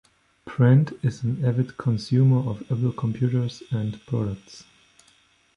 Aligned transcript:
Brent 0.45 0.93
is 1.03 1.21
an 1.21 1.45
avid 1.45 1.77
consumer 1.77 2.39
of 2.49 2.63
Apple 2.71 2.91
computers 2.91 3.61
and 3.69 4.03
products. 4.07 4.63